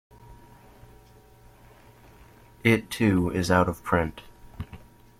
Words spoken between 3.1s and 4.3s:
is out of print.